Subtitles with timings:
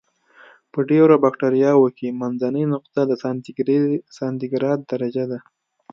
[0.71, 3.11] په ډېری بکټریاوو کې منځنۍ نقطه د
[4.17, 5.39] سانتي ګراد درجه ده.